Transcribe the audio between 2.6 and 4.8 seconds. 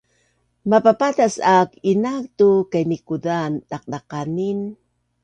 kainikuzaan daqdaqanin